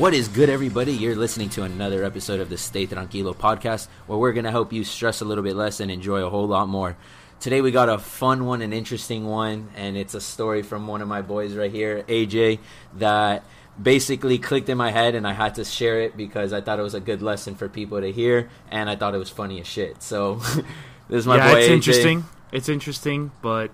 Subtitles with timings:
[0.00, 0.94] What is good, everybody?
[0.94, 4.72] You're listening to another episode of the Stay Tranquilo podcast, where we're going to help
[4.72, 6.96] you stress a little bit less and enjoy a whole lot more.
[7.38, 11.02] Today, we got a fun one, an interesting one, and it's a story from one
[11.02, 12.60] of my boys right here, AJ,
[12.94, 13.44] that
[13.80, 16.82] basically clicked in my head, and I had to share it because I thought it
[16.82, 19.66] was a good lesson for people to hear, and I thought it was funny as
[19.66, 20.02] shit.
[20.02, 20.36] So,
[21.10, 21.58] this is my yeah, boy.
[21.58, 21.74] it's AJ.
[21.74, 22.24] interesting.
[22.52, 23.70] It's interesting, but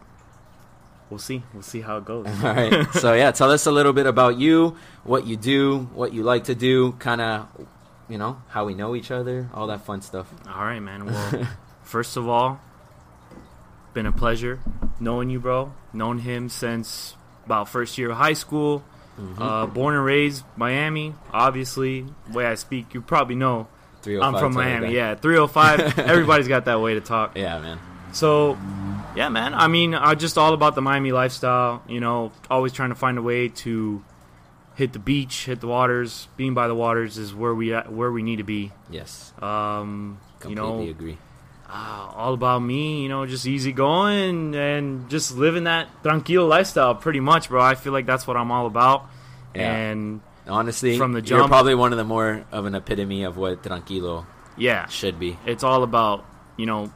[1.10, 1.42] we'll see.
[1.52, 2.27] We'll see how it goes.
[2.45, 2.87] All right.
[2.95, 6.45] So yeah, tell us a little bit about you, what you do, what you like
[6.45, 7.48] to do, kind of,
[8.09, 10.33] you know, how we know each other, all that fun stuff.
[10.48, 11.06] All right, man.
[11.06, 11.48] Well,
[11.83, 12.61] first of all,
[13.95, 14.61] been a pleasure
[15.00, 15.73] knowing you, bro.
[15.92, 18.84] Known him since about first year of high school.
[19.19, 19.42] Mm-hmm.
[19.42, 21.14] Uh, born and raised Miami.
[21.33, 23.66] Obviously, way I speak, you probably know
[24.06, 24.95] I'm from Miami.
[24.95, 25.98] Yeah, 305.
[25.98, 27.36] Everybody's got that way to talk.
[27.36, 27.78] Yeah, man.
[28.17, 28.56] So,
[29.14, 29.53] yeah, man.
[29.53, 31.83] I mean, uh, just all about the Miami lifestyle.
[31.86, 34.03] You know, always trying to find a way to
[34.75, 36.27] hit the beach, hit the waters.
[36.39, 38.73] Being by the waters is where we at, where we need to be.
[38.91, 39.34] Yes.
[39.41, 41.19] Um, you know, agree.
[41.69, 43.03] uh, all about me.
[43.03, 46.95] You know, just easy going and just living that tranquilo lifestyle.
[46.95, 47.61] Pretty much, bro.
[47.62, 49.11] I feel like that's what I'm all about.
[49.55, 49.75] Yeah.
[49.75, 53.36] And Honestly, from the jump, you're probably one of the more of an epitome of
[53.36, 54.25] what tranquilo
[54.56, 55.36] yeah, should be.
[55.45, 56.25] it's all about
[56.56, 56.92] you know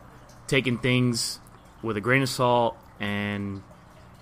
[0.51, 1.39] taking things
[1.83, 3.63] with a grain of salt and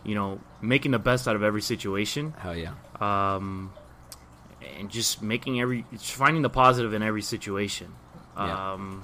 [0.05, 2.73] you know making the best out of every situation Hell yeah.
[3.01, 3.73] um,
[4.79, 7.89] and just making every finding the positive in every situation
[8.37, 8.75] Yeah.
[8.75, 9.03] um,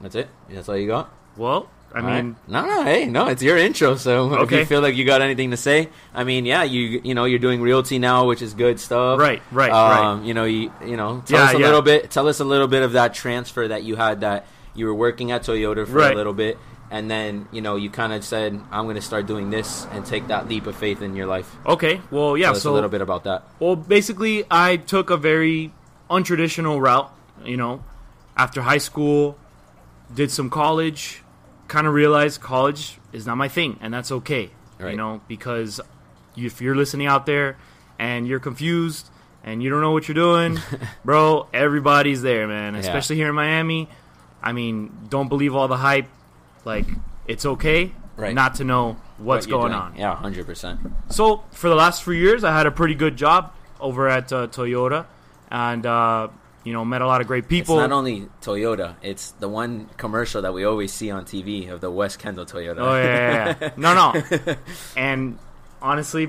[0.00, 0.28] That's it.
[0.48, 1.10] That's all you got.
[1.36, 2.48] well i All mean right.
[2.48, 3.96] no, no, hey, no, it's your intro.
[3.96, 4.60] So if Okay.
[4.60, 7.40] you feel like you got anything to say, I mean, yeah, you you know you're
[7.40, 9.18] doing realty now, which is good stuff.
[9.18, 10.26] Right, right, um, right.
[10.28, 11.66] You know, you you know, tell Yeah, us a yeah.
[11.66, 12.08] little bit.
[12.12, 15.30] Tell us a little bit of that transfer that you had that you were working
[15.32, 16.58] at Toyota for a little bit,
[16.90, 20.04] and then you know you kind of said, "I'm going to start doing this," and
[20.04, 21.48] take that leap of faith in your life.
[21.66, 23.44] okay well yeah Tell us so a little bit about that.
[23.58, 25.72] Well, basically, I took a very
[26.10, 27.10] untraditional route.
[27.44, 27.84] You know,
[28.36, 29.38] after high school,
[30.14, 31.22] did some college,
[31.68, 34.50] kind of realized college is not my thing, and that's okay.
[34.78, 34.92] Right.
[34.92, 35.80] You know, because
[36.36, 37.56] if you're listening out there
[37.98, 39.10] and you're confused
[39.44, 40.58] and you don't know what you're doing,
[41.04, 42.74] bro, everybody's there, man.
[42.74, 42.80] Yeah.
[42.80, 43.88] Especially here in Miami.
[44.42, 46.06] I mean, don't believe all the hype.
[46.64, 46.86] Like,
[47.26, 48.34] it's okay Right.
[48.34, 49.82] not to know what's What going doing.
[49.82, 49.96] on.
[49.96, 50.80] Yeah, hundred percent.
[51.08, 54.46] So for the last few years, I had a pretty good job over at uh,
[54.48, 55.06] Toyota,
[55.50, 56.28] and uh,
[56.64, 57.76] you know met a lot of great It's people.
[57.76, 61.90] not only Toyota; it's the one commercial that we always see on TV of the
[61.90, 62.78] West Kendall Toyota.
[62.80, 63.70] oh yeah, yeah, yeah.
[63.78, 64.56] no, no.
[64.96, 65.38] And
[65.80, 66.28] honestly,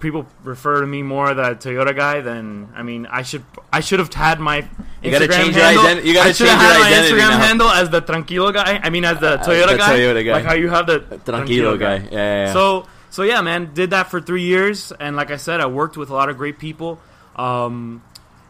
[0.00, 3.06] people refer to me more the Toyota guy than I mean.
[3.06, 4.68] I should I should have had my
[5.02, 5.84] You gotta Instagram change your handle.
[5.84, 7.38] identi- you gotta I should change have had my Instagram now.
[7.46, 8.80] handle as the Tranquilo guy.
[8.82, 9.98] I mean, as the Toyota the guy.
[9.98, 10.32] Toyota guy.
[10.32, 11.96] Like how you have the Tranquilo guy.
[11.96, 12.52] Yeah, yeah, yeah.
[12.52, 15.96] So so yeah, man, did that for three years, and like I said, I worked
[15.96, 17.00] with a lot of great people.
[17.34, 18.02] Um,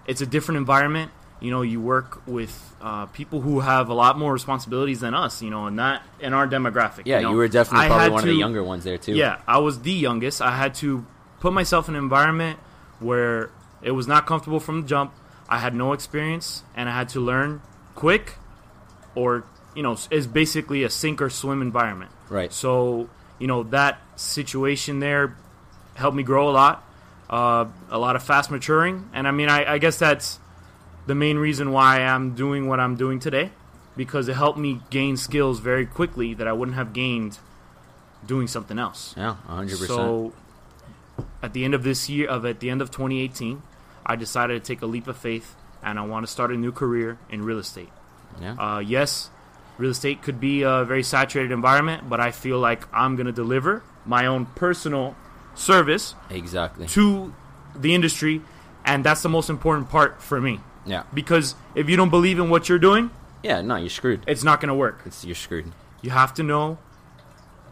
[0.06, 1.12] it's a different environment.
[1.41, 5.43] You know, you work with uh, people who have a lot more responsibilities than us.
[5.43, 7.03] You know, and that in our demographic.
[7.04, 9.12] yeah, you, you, were definitely I probably one of the younger ones there too.
[9.12, 10.43] Yeah, I was the youngest.
[10.43, 11.06] I had to
[11.47, 12.59] put myself in an environment
[12.99, 15.12] where it was not comfortable from the jump.
[15.49, 17.62] I had no experience, and I had to learn
[17.95, 18.34] quick,
[19.15, 19.45] or
[19.77, 22.11] you know, is basically a sink or swim environment.
[22.29, 22.53] Right.
[22.53, 23.09] So,
[23.39, 25.37] you know, that situation there
[25.95, 26.85] helped me grow a lot,
[27.31, 29.09] uh, a lot of fast maturing.
[29.12, 30.41] And I mean, I, I guess that's
[31.06, 33.53] the main reason why I'm doing what I'm doing today,
[33.97, 37.39] because it helped me gain skills very quickly that I wouldn't have gained
[38.27, 39.15] doing something else.
[39.17, 39.91] Yeah, hundred percent.
[39.91, 40.33] So,
[41.43, 43.63] at the end of this year, of at the end of 2018,
[44.05, 46.73] I decided to take a leap of faith, and I want to start a new
[46.73, 47.91] career in real estate.
[48.41, 48.55] Yeah.
[48.59, 49.31] Uh, yes,
[49.79, 53.33] real estate could be a very saturated environment, but I feel like I'm going to
[53.33, 55.17] deliver my own personal
[55.55, 56.87] service exactly.
[56.89, 57.35] to
[57.75, 58.43] the industry,
[58.85, 60.61] and that's the most important part for me.
[60.85, 61.03] Yeah.
[61.13, 63.11] Because if you don't believe in what you're doing,
[63.43, 63.61] Yeah.
[63.61, 64.23] No, you're screwed.
[64.27, 65.03] it's not going to work.
[65.05, 65.73] It's you're screwed.
[66.03, 66.79] You have to know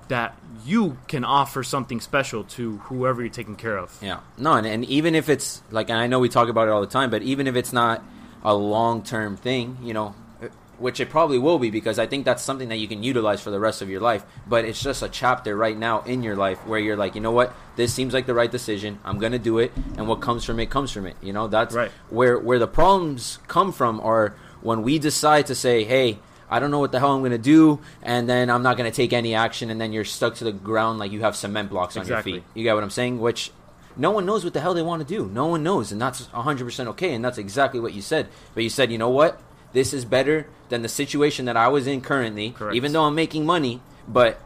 [0.09, 3.97] that you can offer something special to whoever you're taking care of.
[4.01, 4.21] Yeah.
[4.39, 6.81] No, and, and even if it's like, and I know we talk about it all
[6.81, 8.03] the time, but even if it's not
[8.43, 10.47] a long term thing, you know, uh,
[10.79, 13.51] which it probably will be because I think that's something that you can utilize for
[13.51, 14.25] the rest of your life.
[14.47, 17.31] But it's just a chapter right now in your life where you're like, you know
[17.33, 18.99] what, this seems like the right decision.
[19.05, 21.17] I'm gonna do it, and what comes from it comes from it.
[21.23, 21.91] You know, that's Right.
[22.11, 26.19] where where the problems come from are when we decide to say, hey.
[26.51, 28.91] I don't know what the hell I'm going to do, and then I'm not going
[28.91, 31.71] to take any action, and then you're stuck to the ground like you have cement
[31.71, 32.33] blocks on Exactly.
[32.33, 32.49] your feet.
[32.55, 33.21] You get what I'm saying?
[33.21, 33.51] Which
[33.97, 35.27] no one knows what the hell they want to do.
[35.33, 38.29] No one knows, and that's 100% okay, and that's exactly what you said.
[38.55, 39.41] But you said, you know what?
[39.73, 42.77] This is better than the situation that I was in currently, Correct.
[42.77, 44.41] even though I'm making money, but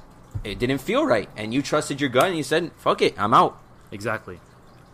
[0.44, 1.28] it didn't feel right.
[1.36, 3.58] And you trusted your gut, and you said, fuck it, I'm out.
[3.90, 4.38] Exactly.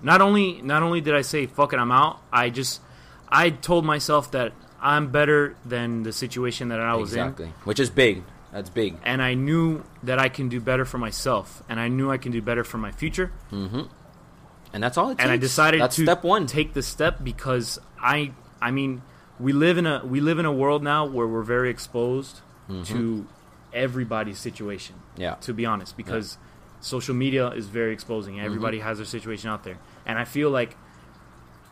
[0.02, 2.20] not only not only did I say fuck it, I'm out.
[2.32, 2.80] I just
[3.28, 4.52] I told myself that
[4.84, 7.66] I'm better than the situation that I was exactly, in, Exactly.
[7.68, 8.22] which is big.
[8.52, 8.96] That's big.
[9.02, 12.30] and I knew that I can do better for myself, and I knew I can
[12.30, 13.32] do better for my future.
[13.50, 15.22] And that's all it takes.
[15.24, 16.46] and I decided that's to step one.
[16.46, 19.02] take the step because I I mean
[19.38, 22.40] we live in a we live in a world now where we're very exposed
[22.84, 23.26] to
[23.72, 24.96] everybody's situation.
[25.16, 25.34] Yeah.
[25.42, 26.38] To be honest, because
[26.80, 28.40] social media is very exposing.
[28.40, 28.86] Everybody Mm-hmm.
[28.88, 30.76] has their situation out there, and I feel like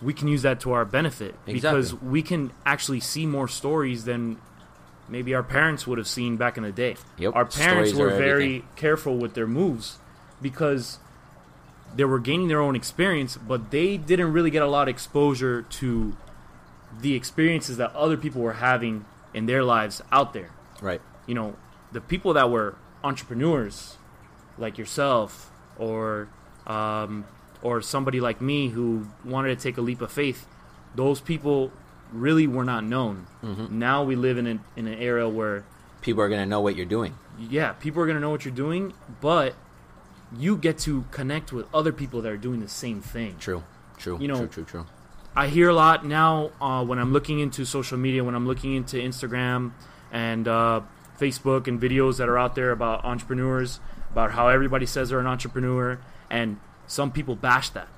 [0.02, 4.38] we can use that to our benefit because we can actually see more stories than
[5.08, 6.96] maybe our parents would have seen back in the day.
[7.18, 7.34] Yep.
[7.36, 8.68] Our parents Stories were very everything.
[8.76, 9.98] careful with their moves
[10.40, 10.98] because
[11.94, 15.62] they were gaining their own experience, but they didn't really get a lot of exposure
[15.62, 16.16] to
[17.00, 20.50] the experiences that other people were having in their lives out there.
[20.80, 21.00] Right.
[21.26, 21.56] You know,
[21.92, 23.98] the people that were entrepreneurs,
[24.58, 26.28] like yourself, or
[26.66, 27.24] um,
[27.62, 30.46] or somebody like me who wanted to take a leap of faith,
[30.94, 31.70] those people
[32.12, 33.26] really were not known.
[33.42, 33.78] Mm-hmm.
[33.78, 35.64] Now we live in an, in an era where
[36.02, 37.14] People are gonna know what you're doing.
[37.38, 39.54] yeah, people are gonna know what you're doing, but
[40.36, 43.36] you get to connect with other people that are doing the same thing.
[43.38, 43.62] True.
[43.98, 44.18] True.
[44.20, 44.48] You know- True.
[44.48, 44.64] True.
[44.64, 44.86] True.
[45.34, 48.74] I hear a lot now uh, when I'm looking into social media, when I'm looking
[48.74, 49.72] into Instagram
[50.10, 50.82] and uh,
[51.18, 53.80] Facebook and videos that are out there about entrepreneurs,
[54.10, 55.98] about how everybody says they're an entrepreneur,
[56.28, 56.58] and
[56.92, 57.88] some people bash that.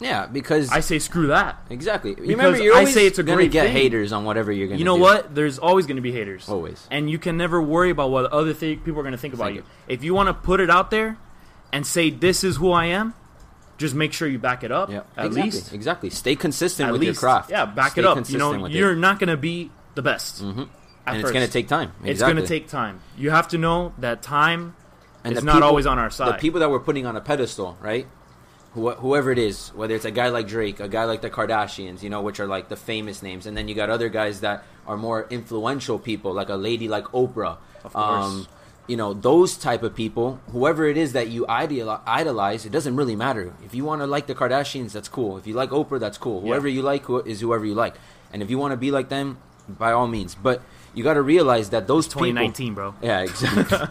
[0.00, 1.56] Yeah, because I say screw that.
[1.70, 2.10] exactly.
[2.10, 3.72] You Because remember, you're I say it's a gonna great get thing.
[3.72, 4.76] haters on whatever you're gonna.
[4.76, 4.80] Do.
[4.80, 5.02] You know do.
[5.02, 5.34] what?
[5.34, 6.48] There's always going to be haters.
[6.48, 6.86] Always.
[6.90, 9.54] And you can never worry about what other th- people are going to think about
[9.54, 9.62] you.
[9.86, 11.16] If you want to put it out there
[11.72, 13.14] and say this is who I am,
[13.78, 14.90] just make sure you back it up.
[14.90, 15.02] Yeah.
[15.16, 15.42] At exactly.
[15.42, 15.72] least.
[15.72, 16.10] Exactly.
[16.10, 17.14] Stay consistent At with least.
[17.22, 17.50] your craft.
[17.50, 18.28] Yeah, back Stay it up.
[18.28, 18.96] You know, you're it.
[18.96, 20.42] not going to be the best.
[20.42, 20.68] Mhm.
[21.06, 21.92] at and it's gonna take time.
[22.02, 23.00] It's going to take time.
[23.16, 24.74] You have to know that time
[25.24, 26.34] And it's not people- always on our side.
[26.34, 28.06] The people that we're putting on a pedestal, right?
[28.74, 32.02] Who, whoever it is, whether it's a guy like Drake, a guy like the Kardashians,
[32.02, 34.64] you know, which are like the famous names, and then you got other guys that
[34.86, 37.56] are more influential people, like a lady like Oprah.
[37.84, 38.24] Of course.
[38.24, 38.46] Um,
[38.86, 43.16] you know, those type of people, whoever it is that you idolize, it doesn't really
[43.16, 43.54] matter.
[43.64, 45.38] If you want to like the Kardashians, that's cool.
[45.38, 46.40] If you like Oprah, that's cool.
[46.42, 46.48] Yeah.
[46.48, 47.94] Whoever you like who- is whoever you like.
[48.32, 49.38] And if you want to be like them,
[49.68, 50.34] by all means.
[50.34, 50.60] But
[50.94, 52.22] you got to realize that those people.
[52.22, 52.94] 2019, bro.
[53.00, 53.88] Yeah, exactly.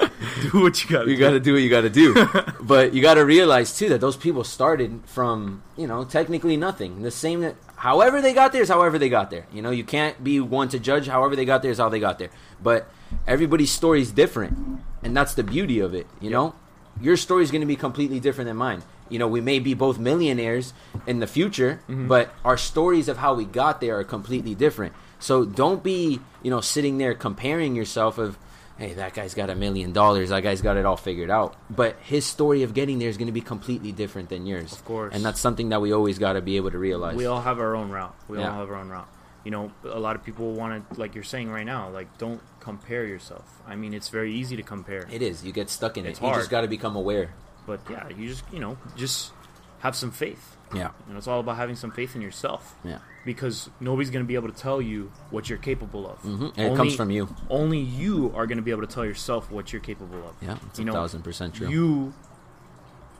[0.52, 1.06] Do what you got.
[1.06, 2.14] you got to do what you got to do.
[2.60, 7.02] but you got to realize too that those people started from you know technically nothing.
[7.02, 9.46] The same that however they got there is however they got there.
[9.52, 11.06] You know you can't be one to judge.
[11.06, 12.30] However they got there is how they got there.
[12.62, 12.88] But
[13.26, 16.06] everybody's story is different, and that's the beauty of it.
[16.20, 16.54] You know,
[17.00, 18.82] your story is going to be completely different than mine.
[19.08, 20.72] You know, we may be both millionaires
[21.06, 22.08] in the future, mm-hmm.
[22.08, 24.94] but our stories of how we got there are completely different.
[25.18, 28.38] So don't be, you know, sitting there comparing yourself of,
[28.78, 31.54] hey, that guy's got a million dollars, that guy's got it all figured out.
[31.70, 34.72] But his story of getting there is going to be completely different than yours.
[34.72, 35.14] Of course.
[35.14, 37.16] And that's something that we always got to be able to realize.
[37.16, 38.14] We all have our own route.
[38.28, 38.50] We Yeah.
[38.50, 39.08] all have our own route.
[39.44, 42.40] You know, a lot of people want to, like you're saying right now, like don't
[42.60, 43.44] compare yourself.
[43.66, 45.44] I mean, it's very easy to compare, it is.
[45.44, 46.24] You get stuck in It's it.
[46.26, 47.34] You just got to become aware.
[47.66, 49.32] but yeah, you just you know just
[49.80, 50.53] have some faith.
[50.76, 50.90] Yeah.
[51.08, 52.98] Know, it's all about having some faith in yourself Yeah.
[53.24, 56.18] because nobody's going to be able to tell you what you're capable of.
[56.18, 57.34] hmm And it comes from you.
[57.50, 60.34] Only you are going to be able to tell yourself what you're capable of.
[60.42, 60.56] Yeah.
[60.68, 61.68] It's You a know, thousand percent true.
[61.68, 62.12] You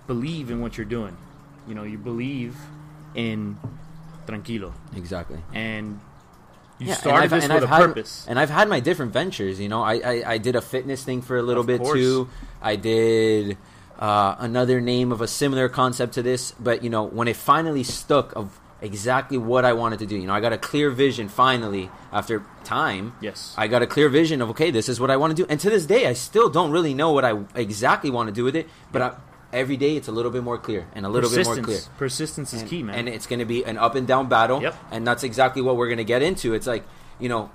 [0.06, 1.16] believe in what you're doing.
[1.68, 2.56] You know, you believe
[3.14, 3.56] in
[4.26, 5.38] tranquilo, exactly.
[5.52, 6.00] and
[6.78, 8.26] you Yeah, and started I've- this and with I've a had- purpose.
[8.28, 9.60] And I've had my different ventures.
[9.60, 11.94] You know, I, I, I did a fitness thing for a little Of bit course.
[11.98, 12.28] too.
[12.60, 13.56] I did
[13.98, 16.52] uh, another name of a similar concept to this.
[16.52, 20.26] But, you know, when it finally stuck of exactly what I wanted to do, you
[20.26, 23.14] know, I got a clear vision finally after time.
[23.20, 23.54] Yes.
[23.56, 25.46] I got a clear vision of, okay, this is what I want to do.
[25.48, 28.44] And to this day, I still don't really know what I exactly want to do
[28.44, 28.68] with it.
[28.92, 29.14] But I,
[29.52, 32.52] every day it's a little bit more clear and a little bit more clear Persistence
[32.52, 32.96] is and, key, man.
[32.96, 34.60] And it's going to be an up and down battle.
[34.60, 34.74] Yep.
[34.90, 36.52] And that's exactly what we're going to get into.
[36.54, 36.84] It's like,
[37.18, 37.50] you know,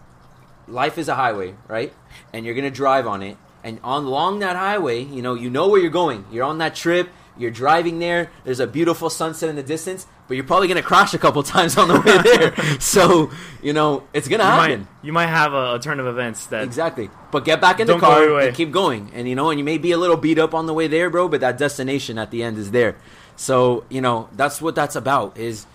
[0.67, 1.93] life is a highway, right?
[2.33, 3.37] And you're going to drive on it.
[3.63, 6.25] And on along that highway, you know, you know where you're going.
[6.31, 7.09] You're on that trip.
[7.37, 8.29] You're driving there.
[8.43, 11.41] There's a beautiful sunset in the distance, but you're probably going to crash a couple
[11.55, 12.79] times on the way there.
[12.79, 13.31] so,
[13.63, 14.79] you know, it's going to you happen.
[14.81, 17.09] might you might have a, a turn of events that Exactly.
[17.31, 19.11] But get back in the car and keep going.
[19.13, 21.09] And you know, and you may be a little beat up on the way there,
[21.09, 22.97] bro, but that destination at the end is there.
[23.37, 25.65] So, you know, that's what that's about is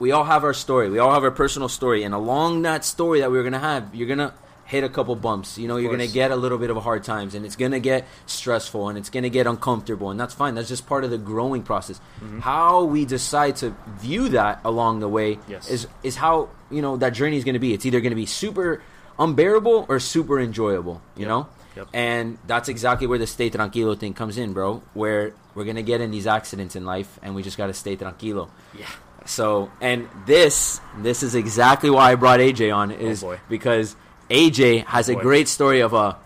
[0.00, 0.90] we all have our story.
[0.90, 3.94] We all have our personal story and along that story that we're going to have,
[3.94, 4.34] you're going to
[4.72, 5.58] hit a couple bumps.
[5.58, 7.56] You know, you're going to get a little bit of a hard times and it's
[7.56, 10.54] going to get stressful and it's going to get uncomfortable and that's fine.
[10.56, 12.00] That's just part of the growing process.
[12.20, 12.40] Mm-hmm.
[12.40, 15.68] How we decide to view that along the way Yes.
[15.68, 17.74] is is how, you know, that journey is going to be.
[17.74, 18.82] It's either going to be super
[19.18, 21.48] unbearable or super enjoyable, you know?
[21.76, 21.88] Yep.
[21.94, 24.82] And that's exactly where the stay tranquilo thing comes in, bro.
[24.94, 28.50] Where we're gonna get in these accidents in life, and we just gotta stay tranquilo.
[28.78, 28.84] Yeah.
[29.24, 33.96] So, and this, this is exactly why I brought AJ on, is Oh, because
[34.32, 35.20] AJ has a boy.
[35.22, 36.16] great story of a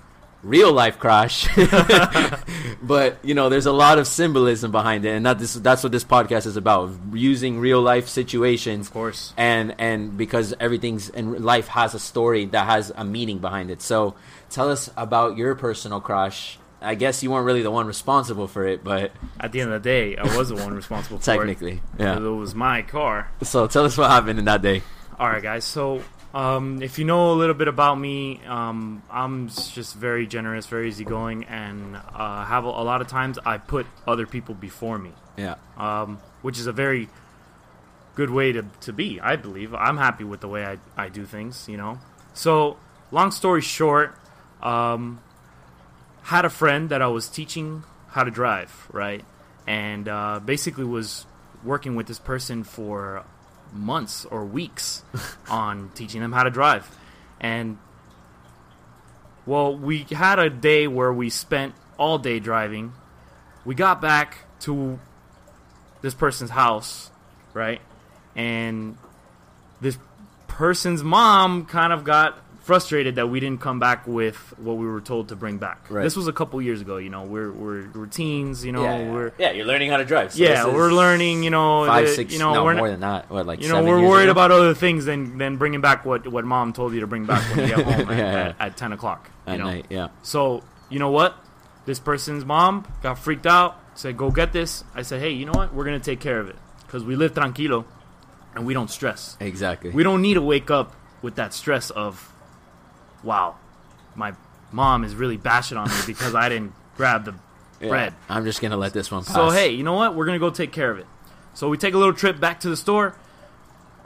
[0.43, 1.49] real life crash,
[2.83, 5.93] but you know, there's a lot of symbolism behind it, and that this, that's what
[5.93, 9.33] this podcast is about: using real life situations, Of course.
[9.37, 13.83] and and because everything's in life has a story that has a meaning behind it.
[13.83, 14.15] So,
[14.51, 16.59] tell us about your personal crash.
[16.81, 19.11] I guess you weren't really the one responsible for it, but
[19.41, 22.01] At the end of the day, I was the one responsible for technically, it.
[22.01, 22.17] yeah.
[22.19, 23.31] It was my car.
[23.43, 24.83] So, tell us what happened in that day.
[25.19, 25.65] All right, guys.
[25.65, 26.03] So,
[26.35, 30.89] um, if you know a little bit about me, um, I'm just very generous, very
[30.89, 35.13] easygoing, and uh, have a, a lot of times I put other people before me,
[35.37, 35.55] Yeah.
[35.79, 37.09] um, which is a very
[38.15, 39.21] good way to, to be.
[39.21, 41.69] I believe I'm happy with the way I, I do things.
[41.69, 41.99] You know.
[42.35, 42.77] So,
[43.11, 44.15] long story short,
[44.63, 45.21] um,
[46.23, 49.25] had a friend that I was teaching how to drive, right,
[49.67, 51.25] and uh, basically was
[51.65, 53.25] working with this person for
[53.73, 55.03] months or weeks
[55.49, 56.89] on teaching them how to drive.
[57.41, 57.79] And
[59.45, 62.93] well, we had a day where we spent all day driving.
[63.65, 64.99] We got back to
[66.03, 67.11] this person's house,
[67.55, 67.81] right?
[68.35, 68.99] And
[69.81, 69.99] this
[70.49, 75.01] person's mom kind of got frustrated that we didn't come back with what we were
[75.01, 75.87] told to bring back.
[75.89, 76.03] Right.
[76.03, 77.23] This was a couple years ago, you know.
[77.23, 78.83] We're we're, we're teens, you know.
[78.83, 80.33] yeah, We're yeah, you're learning how to drive.
[80.33, 81.87] So yeah, we're learning, you know.
[81.87, 83.31] five, the- six, you know, no, we're more not, than that.
[83.31, 84.33] What, like you know, seven we're years worried ago?
[84.33, 87.43] about other things than than bringing back what what mom told you to bring back
[87.57, 88.49] when you get home at, Yeah, yeah.
[88.49, 89.31] At, at ten o'clock.
[89.47, 89.65] You at know?
[89.67, 89.87] night.
[89.89, 91.37] Yeah, So you know what?
[91.87, 93.79] This person's mom got freaked out.
[93.95, 95.73] Said, "Go get this." I said, "Hey, you know what?
[95.73, 97.85] We're gonna take care of it because we live tranquilo,
[98.57, 99.37] and we don't stress.
[99.39, 99.91] exactly.
[99.91, 102.31] We don't need to wake up with that stress of,
[103.23, 103.57] wow,
[104.15, 104.33] my
[104.73, 107.35] mom is really bashing on me because I didn't grab the
[107.81, 107.89] Yeah.
[107.89, 109.35] bread." I'm just gonna let this one pass.
[109.35, 110.15] So hey, you know what?
[110.15, 111.07] We're gonna go take care of it.
[111.55, 113.15] So we take a little trip back to the store.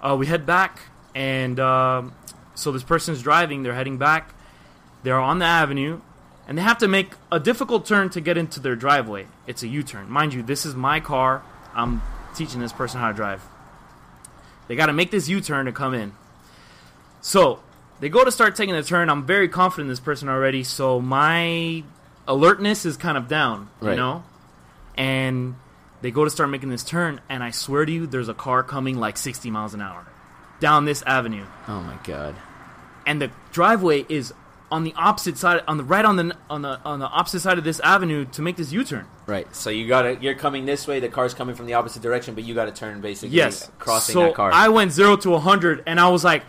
[0.03, 0.81] Uh, we head back,
[1.15, 2.13] and um,
[2.55, 3.63] so this person's driving.
[3.63, 4.35] They're heading back.
[5.03, 6.01] They're on the avenue,
[6.47, 9.27] and they have to make a difficult turn to get into their driveway.
[9.47, 10.43] It's a U-turn, mind you.
[10.43, 11.43] This is my car.
[11.75, 12.03] I'm
[12.35, 13.43] teaching this person how to drive.
[14.69, 16.13] They got to make this U-turn to come in.
[17.21, 17.61] So
[18.01, 19.09] they go to start taking the turn.
[19.11, 20.65] I'm very confident in this person already.
[20.65, 21.85] So my
[22.27, 23.71] alertness is kind of down.
[23.81, 23.93] Right.
[23.93, 24.25] You know,
[24.97, 25.55] and
[26.03, 28.63] they go to start making this turn, and I swear to you, there's a car
[28.63, 30.07] coming like 60 miles an hour
[30.61, 32.35] down this avenue, oh my god.
[33.07, 34.33] and the driveway is
[34.71, 37.59] on the opposite side, on the right on the on the on the opposite side
[37.59, 39.07] of this avenue to make this U-turn.
[39.27, 39.53] Right.
[39.57, 41.01] So you gotta you're coming this way.
[41.01, 43.37] The car's coming from the opposite direction, but you gotta turn basically.
[43.37, 44.53] Yes, Crossing so that car.
[44.53, 46.45] I went zero to 100, and I was like,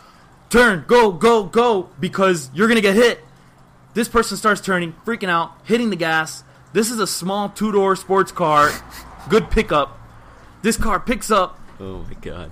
[0.51, 3.23] "Turn, go, go, go!" Because you're gonna get hit.
[3.95, 6.43] This person starts turning, freaking out, hitting the gas.
[6.73, 8.69] This is a small two-door sports car,
[9.29, 9.97] good pickup.
[10.61, 12.51] This car picks up, oh my god.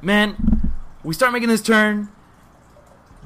[0.00, 2.08] man, we start making this turn.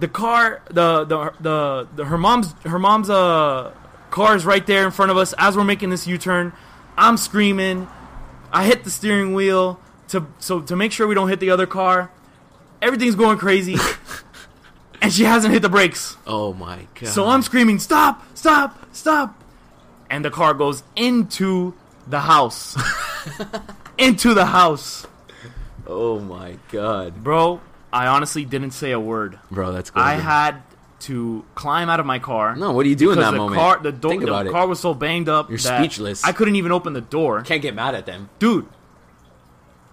[0.00, 3.72] The car, the the the, the her mom's her mom's uh
[4.10, 6.52] car is right there in front of us as we're making this U-turn.
[6.96, 7.86] I'm screaming.
[8.52, 9.78] I hit the steering wheel
[10.08, 12.10] to so to make sure we don't hit the other car.
[12.84, 13.76] Everything's going crazy,
[15.02, 16.16] and she hasn't hit the brakes.
[16.26, 17.08] Oh my god.
[17.08, 18.22] So I'm screaming, "Stop!
[18.36, 18.78] Stop!
[18.94, 19.42] Stop!"
[20.10, 21.72] And the car goes into
[22.06, 22.76] the house.
[23.98, 25.06] into the house.
[25.86, 27.60] Oh my god, Bro,
[27.92, 29.38] I honestly didn't say a word.
[29.50, 29.88] bro, that's.
[29.90, 30.00] Good.
[30.00, 30.62] I had
[31.00, 32.54] to climb out of my car.
[32.54, 33.58] No, what do you do in that the moment?
[33.58, 34.68] car, the, Think the car it.
[34.68, 35.48] was so banged up.
[35.48, 36.22] You're that speechless.
[36.22, 38.28] I couldn't even open the door, Can't get mad at them.
[38.38, 38.66] dude.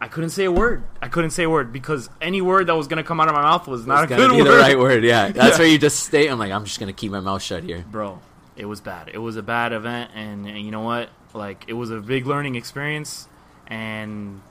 [0.04, 0.84] I couldn't say a word.
[1.02, 3.44] I couldn't say a word because any word that was gonna come out of my
[3.44, 5.04] mouth was not It's a good be word, the right word.
[5.04, 5.58] Yeah, that's Yeah.
[5.60, 6.28] where you just stay.
[6.28, 7.86] I'm like, I'm just gonna keep my mouth shut here.
[7.90, 8.20] bro.
[8.58, 9.10] It was bad.
[9.14, 11.10] It was a bad event, and, and you know what?
[11.34, 13.28] Like it was a big learning experience,
[13.68, 14.42] and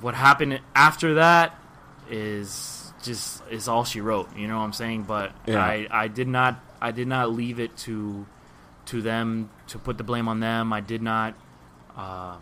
[0.00, 1.54] what happened after that
[2.10, 4.34] is just is all she wrote.
[4.36, 5.02] You know what I'm saying?
[5.04, 5.58] But Yeah.
[5.62, 8.26] I I did not I did not leave it to
[8.86, 10.72] to them to put the blame on them.
[10.72, 11.34] I did not
[11.96, 12.36] uh,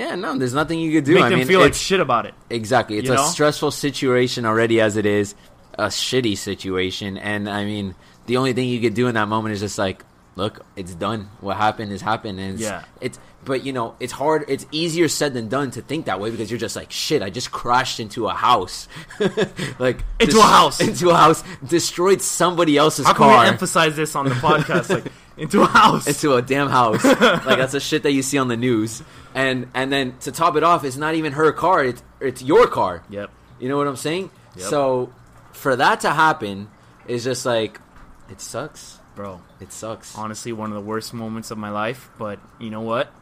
[0.00, 1.12] Yeah, no, there's nothing you could do.
[1.12, 2.32] make I them mean, feel like shit about it.
[2.48, 2.96] Exactly.
[2.96, 3.26] It's a know?
[3.26, 5.34] stressful situation already as it is,
[5.74, 7.18] a shitty situation.
[7.18, 10.02] And I mean, the only thing you could do in that moment is just like,
[10.36, 11.28] look, it's done.
[11.40, 12.38] What happened is happened.
[12.40, 12.84] And it's, Yeah.
[13.00, 14.44] it's but you know, it's hard.
[14.48, 17.30] It's easier said than done to think that way because you're just like, shit, I
[17.30, 18.86] just crashed into a house.
[19.78, 20.80] like Into a house.
[20.88, 21.42] Into a house.
[21.66, 23.42] Destroyed somebody else's How can car.
[23.44, 24.90] we emphasize this on the podcast?
[24.90, 26.06] like into a house.
[26.06, 27.02] into a damn house.
[27.02, 29.02] like that's the shit that you see on the news.
[29.34, 31.82] And and then to top it off, it's not even her car.
[31.84, 33.02] It's it's your car.
[33.08, 33.30] yep.
[33.58, 34.30] You know what I'm saying?
[34.56, 34.66] Yep.
[34.68, 35.12] So
[35.52, 36.68] for that to happen
[37.08, 37.80] is just like
[38.28, 38.98] it sucks.
[39.14, 39.40] Bro.
[39.60, 40.16] It sucks.
[40.16, 42.10] Honestly, one of the worst moments of my life.
[42.18, 43.12] But you know what?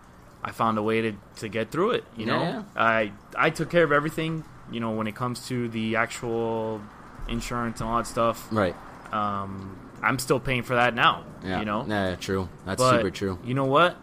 [0.42, 2.04] I found a way to, to get through it.
[2.16, 2.62] You know, Yeah.
[2.76, 4.44] I I took care of everything.
[4.70, 6.80] You know, when it comes to the actual
[7.28, 8.46] insurance and all that stuff.
[8.52, 8.74] Right.
[9.12, 11.24] Um, I'm still paying for that now.
[11.44, 11.58] Yeah.
[11.60, 12.48] You know, Yeah, true.
[12.66, 13.38] That's But super true.
[13.44, 13.96] You know what?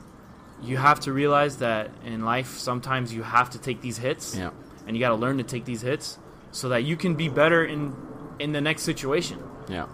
[0.61, 4.49] You have to realize that in life, sometimes you have to take these hits, Yeah.
[4.87, 6.17] and you got to learn to take these hits
[6.51, 7.95] so that you can be better in
[8.39, 9.37] in the next situation.
[9.69, 9.85] Yeah.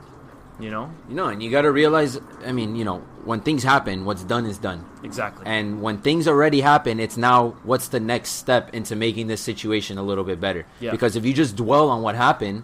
[0.61, 3.63] You know, You know, and you got to realize, I mean, you know, when things
[3.63, 4.85] happen, what's done is done.
[5.03, 5.43] exactly.
[5.45, 9.97] And when things already happen, it's now what's the next step into making this situation
[9.97, 10.65] a little bit better.
[10.79, 10.91] Yeah.
[10.91, 12.63] Because if you just dwell on what happened,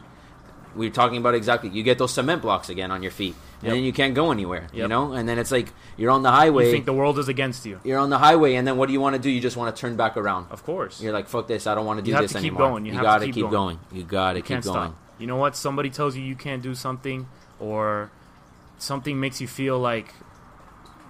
[0.75, 3.74] we're talking about exactly, you get those cement blocks again on your feet, and Yep.
[3.74, 4.68] then you can't go anywhere.
[4.72, 6.66] You know, and then it's like you're on the highway.
[6.68, 7.80] you think the world is against you?
[7.84, 9.30] you're on the highway, and then what do you want to do?
[9.32, 10.51] You just want to turn back around.
[10.51, 11.01] Of course.
[11.01, 12.22] You're like, fuck this, I don't want to do this anymore.
[12.22, 12.70] You have this to keep anymore.
[12.70, 12.86] going.
[12.86, 13.51] You to gotta keep keep going.
[13.51, 13.80] going.
[13.92, 14.92] You gotta you keep going.
[14.92, 14.96] stop.
[15.18, 15.56] You know what?
[15.56, 17.25] Somebody tells you you can't do something,
[17.60, 18.12] or
[18.78, 20.14] something makes you feel like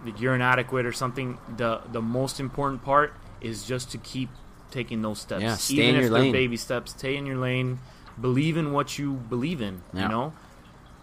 [0.05, 1.37] that you're inadequate or something.
[1.57, 4.29] The the most important part is just to keep
[4.71, 5.41] taking those steps.
[5.43, 6.31] Yeah, stay Even in if your they're lane.
[6.33, 7.79] baby steps, stay in your lane.
[8.19, 9.81] Believe in what you believe in.
[9.93, 10.03] Yeah.
[10.03, 10.33] You know,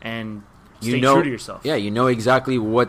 [0.03, 0.43] and
[0.81, 1.61] You stay know, true to yourself.
[1.65, 2.89] Yeah, you know exactly what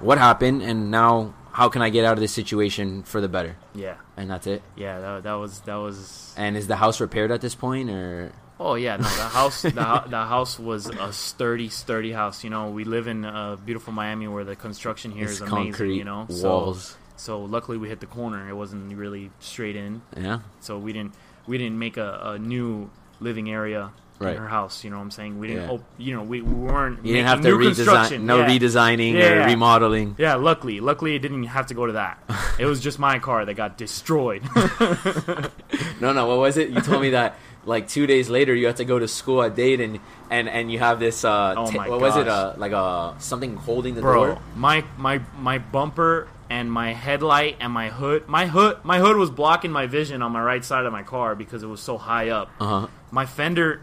[0.00, 3.56] what happened, and now how can I get out of this situation for the better?
[3.74, 4.62] yeah, And that's it.
[4.76, 5.00] yeah.
[5.00, 6.34] That, that was that was.
[6.36, 9.70] And is the house repaired at this point, or Oh yeah, no, the house the,
[10.08, 12.42] the house was a sturdy, sturdy house.
[12.42, 15.72] You know, we live in uh, beautiful Miami where the construction here it's is amazing.
[15.72, 16.84] concrete You know, walls?
[16.84, 18.48] So, so luckily we hit the corner.
[18.48, 21.14] It wasn't really straight in, yeah, so we didn't
[21.46, 24.34] we didn't make a, a new living area Right.
[24.34, 24.82] in her house.
[24.82, 25.38] You know what I'm saying?
[25.38, 25.64] We didn't.
[25.64, 25.74] Yeah.
[25.74, 27.04] Op- you know, we, we weren't.
[27.04, 28.48] you didn't have to redesign, no yeah.
[28.48, 29.44] redesigning Yeah, or yeah.
[29.44, 30.14] remodeling.
[30.16, 32.18] Yeah, luckily, luckily it didn't have to go to that.
[32.58, 34.42] it was just my car that got destroyed.
[36.00, 36.70] No, no, what was it?
[36.70, 39.54] You told me that like two days later you have to go to school at
[39.54, 41.24] Dayton, and and you have this.
[41.24, 42.26] Uh, Oh my what was it?
[42.28, 44.38] Uh, like a something holding the bro door.
[44.54, 49.30] my my my bumper and my headlight and my hood my hood my hood was
[49.30, 52.28] blocking my vision on my right side of my car because it was so high
[52.30, 52.86] up Uh huh.
[53.10, 53.80] my fender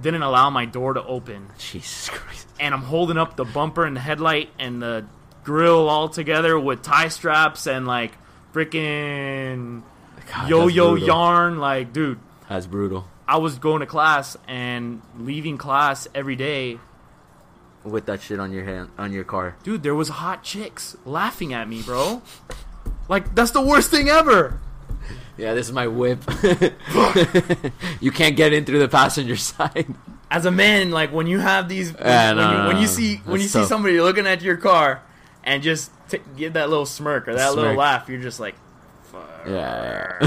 [0.00, 2.48] didn't allow my door to open Jesus Christ.
[2.58, 5.04] and i'm holding up the bumper and the headlight and the
[5.44, 8.12] grill all together with tie straps and like
[8.54, 9.82] freaking
[10.48, 12.18] yo yo yarn like dude
[12.48, 13.06] That's brutal.
[13.28, 16.78] I was going to class and leaving class every day
[17.84, 19.54] With that shit on your hand, on your car.
[19.62, 22.20] Dude, there was hot chicks laughing at me, bro.
[23.08, 24.58] Like that's the worst thing ever.
[25.38, 26.18] Yeah, this is my whip.
[28.00, 29.86] you can't get in through the passenger side.
[30.30, 32.76] As a man, like when you have these, when, Yeah, when no, you, no, when
[32.78, 35.02] you see when you see somebody looking at your car
[35.44, 38.56] and just t- give that little smirk or that little laugh, you're just like.
[39.46, 40.18] Yeah.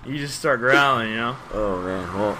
[0.06, 1.36] you just start growling, you know.
[1.52, 2.14] oh man.
[2.14, 2.38] Well,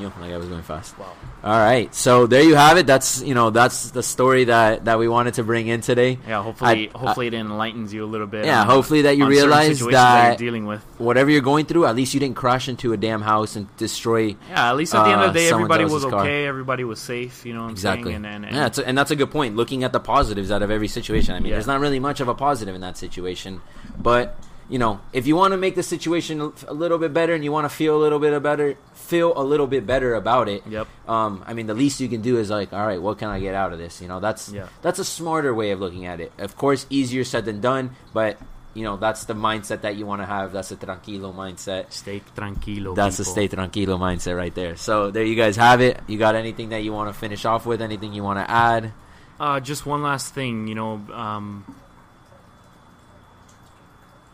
[0.00, 0.98] you know, like I was going fast.
[0.98, 1.12] Wow.
[1.44, 2.86] All right, so there you have it.
[2.86, 6.18] That's you know that's the story that that we wanted to bring in today.
[6.26, 8.44] Yeah, hopefully, I- hopefully it enlightens you a little bit.
[8.44, 10.82] Yeah, on- hopefully that you realize that that you're dealing with.
[10.98, 14.36] whatever you're going through, at least you didn't crash into a damn house and destroy.
[14.50, 16.20] Yeah, at least at the end uh, of the day, someone everybody was else's car.
[16.22, 16.46] okay.
[16.46, 17.46] Everybody was safe.
[17.46, 18.12] You know what I'm Exactly.
[18.12, 18.24] saying?
[18.24, 19.54] And, and, and yeah, that's a, and that's a good point.
[19.56, 21.34] Looking at the positives out of every situation.
[21.34, 21.54] I mean, Yeah.
[21.56, 23.60] there's not really much of a positive in that situation,
[23.98, 24.36] but
[24.68, 27.42] you know, if you want to make the situation a- a little bit better and
[27.42, 30.62] you want to feel a little bit better, feel a little bit better about it.
[30.68, 30.86] Yep.
[31.08, 33.40] Um, I mean, the least you can do is like, all right, what can I
[33.40, 34.02] get out of this?
[34.02, 34.66] You know, that's Yeah.
[34.82, 36.32] that's a smarter way of looking at it.
[36.38, 38.36] Of course, easier said than done, but
[38.74, 40.52] you know, that's the mindset that you want to have.
[40.52, 41.90] That's a tranquilo mindset.
[41.90, 42.94] stay tranquilo.
[42.94, 43.32] That's people.
[43.32, 44.76] stay tranquilo mindset right there.
[44.76, 45.98] So there you guys have it.
[46.06, 47.80] You got anything that you want to finish off with?
[47.82, 48.92] Anything you want to add?
[49.40, 51.64] Uh, just one last thing, you know, um,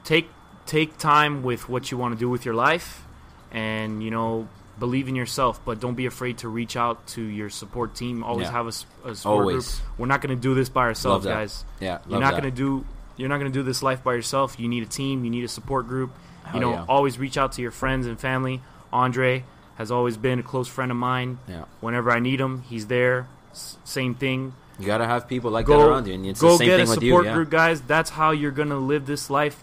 [0.05, 0.29] take
[0.67, 3.05] take time with what you want to do with your life,
[3.53, 5.61] and you know, believe in yourself.
[5.65, 8.23] But don't be afraid to reach out to your support team.
[8.25, 8.53] Always Yeah.
[8.53, 9.81] have a, a support Always.
[9.81, 9.99] group.
[9.99, 11.65] We're not going to do this by ourselves, guys.
[11.81, 12.85] Yeah, You're not going to do
[13.17, 14.59] you're not going to do this life by yourself.
[14.59, 15.25] You need a team.
[15.25, 16.11] You need a support group.
[16.45, 16.85] Hell you know, yeah.
[16.89, 18.61] always reach out to your friends and family.
[18.93, 19.45] Andre
[19.77, 21.39] has always been a close friend of mine.
[21.49, 23.29] Yeah, Whenever I need him, he's there.
[23.53, 26.59] S- same thing you gotta have people like that around you, and it's go the
[26.59, 27.31] same get thing a support you.
[27.31, 27.35] Yeah.
[27.35, 27.81] group, guys.
[27.83, 29.63] That's how you're gonna live this life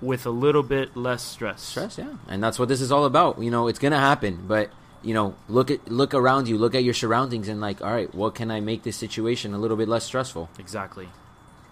[0.00, 1.62] with a little bit less stress.
[1.62, 3.40] Stress, yeah, and that's what this is all about.
[3.42, 4.70] You know, it's gonna happen, but
[5.02, 8.12] you know, look at look around you, look at your surroundings, and like, all right,
[8.14, 10.50] what can I make this situation a little bit less stressful?
[10.58, 11.08] Exactly.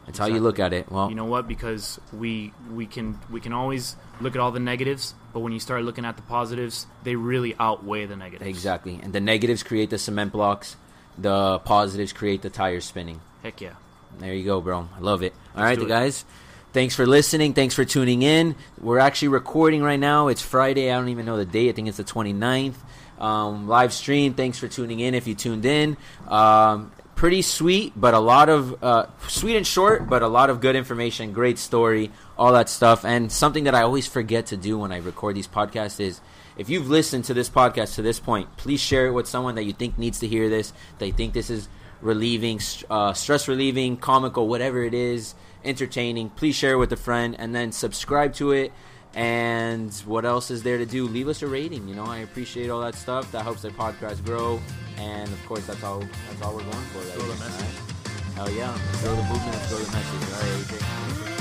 [0.07, 0.89] That's how you look at it.
[0.89, 1.49] Well, You know what?
[1.49, 5.59] Because we we can we can always look at all the negatives, but when you
[5.59, 8.49] start looking at the positives, they really outweigh the negatives.
[8.49, 10.77] exactly, and the negatives create the cement blocks,
[11.19, 13.21] the positives create the tires spinning.
[13.43, 13.75] Heck yeah.
[14.21, 14.89] There you go, bro.
[14.97, 15.33] I love it.
[15.57, 16.25] All Let's right, do it.
[16.72, 17.55] Thanks for listening.
[17.55, 18.55] Thanks for tuning in.
[18.81, 20.29] We're actually recording right now.
[20.29, 20.90] It's Friday.
[20.90, 21.70] I don't even know the date.
[21.70, 22.74] I think it's the 29th.
[23.18, 24.35] Um, live stream.
[24.35, 25.96] Thanks for tuning in if you tuned in.
[26.29, 30.61] Um, pretty sweet, but a lot of uh, sweet and short, but a lot of
[30.61, 33.07] good information, great story, all that stuff.
[33.07, 36.20] And something that I always forget to do when I record these podcasts is
[36.59, 39.64] if you've listened to this podcast to this point, please share it with someone that
[39.64, 40.74] you think needs to hear this.
[40.98, 41.68] They think this is
[42.02, 45.35] relieving, uh, stress relieving, comical, whatever it is,
[45.66, 46.31] entertaining.
[46.31, 48.72] Please share it with a friend and then subscribe to it.
[49.14, 51.07] And what else is there to do?
[51.09, 51.88] Leave us a rating.
[51.88, 53.33] You know, I appreciate all that stuff.
[53.33, 54.61] That helps the podcast grow.
[54.98, 56.00] And of course, that's all.
[56.00, 56.98] That's all we're going for.
[56.98, 57.81] Right Throw the message.
[57.81, 58.35] right?
[58.35, 58.74] Hell yeah!
[58.74, 59.57] Throw the movement.
[59.62, 60.35] Throw the message.
[60.35, 61.36] All right, AJ.